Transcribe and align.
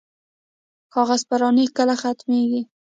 کاغذ 0.93 1.21
پراني 1.29 1.65
کله 1.77 1.95
ختمیږي؟ 2.01 2.61